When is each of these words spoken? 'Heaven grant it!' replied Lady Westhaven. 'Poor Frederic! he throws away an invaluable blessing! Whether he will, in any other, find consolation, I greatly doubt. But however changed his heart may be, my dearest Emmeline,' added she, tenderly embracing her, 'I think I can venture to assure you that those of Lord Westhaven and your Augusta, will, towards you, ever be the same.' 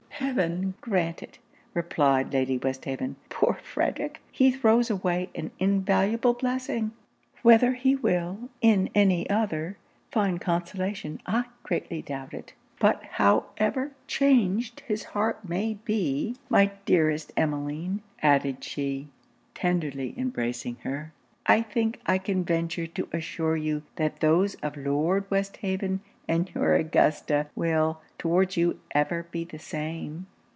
'Heaven 0.23 0.75
grant 0.81 1.23
it!' 1.23 1.39
replied 1.73 2.31
Lady 2.31 2.59
Westhaven. 2.59 3.15
'Poor 3.29 3.55
Frederic! 3.63 4.21
he 4.31 4.51
throws 4.51 4.91
away 4.91 5.31
an 5.33 5.49
invaluable 5.57 6.35
blessing! 6.35 6.91
Whether 7.41 7.73
he 7.73 7.95
will, 7.95 8.49
in 8.61 8.91
any 8.93 9.27
other, 9.31 9.77
find 10.11 10.39
consolation, 10.39 11.19
I 11.25 11.45
greatly 11.63 12.03
doubt. 12.03 12.53
But 12.79 13.01
however 13.13 13.93
changed 14.05 14.81
his 14.81 15.05
heart 15.05 15.49
may 15.49 15.79
be, 15.85 16.35
my 16.49 16.69
dearest 16.85 17.33
Emmeline,' 17.35 18.03
added 18.21 18.63
she, 18.63 19.07
tenderly 19.55 20.13
embracing 20.17 20.75
her, 20.83 21.13
'I 21.47 21.63
think 21.63 21.99
I 22.05 22.19
can 22.19 22.43
venture 22.43 22.85
to 22.85 23.09
assure 23.11 23.57
you 23.57 23.81
that 23.95 24.19
those 24.19 24.53
of 24.55 24.77
Lord 24.77 25.25
Westhaven 25.31 26.01
and 26.27 26.49
your 26.53 26.75
Augusta, 26.75 27.47
will, 27.55 27.99
towards 28.17 28.55
you, 28.55 28.79
ever 28.93 29.23
be 29.31 29.43
the 29.43 29.59
same.' 29.59 30.27